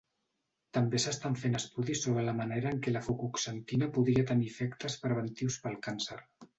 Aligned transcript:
També 0.77 1.01
s'estan 1.03 1.37
fent 1.41 1.57
estudis 1.59 2.01
sobre 2.07 2.25
la 2.29 2.35
manera 2.41 2.73
en 2.73 2.81
què 2.87 2.95
la 2.97 3.05
fucoxantina 3.11 3.93
podria 4.01 4.27
tenir 4.35 4.53
efectes 4.57 5.01
preventius 5.09 5.65
pel 5.69 5.83
càncer. 5.89 6.25